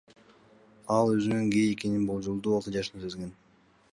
[0.95, 3.33] Ал өзүнүн гей экенин болжолдуу алты жашында сезген.